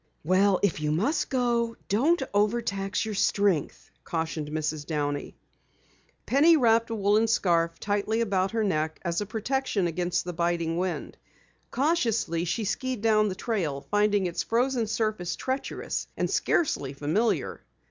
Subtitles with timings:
[0.23, 4.83] "Well, if you must go, don't overtax your strength," cautioned Mrs.
[4.87, 5.37] Downey.
[6.25, 10.77] Penny wrapped a woolen scarf tightly about her neck as a protection against the biting
[10.79, 11.19] wind.
[11.69, 17.61] Cautiously, she skied down the trail, finding its frozen surface treacherous, and scarcely familiar.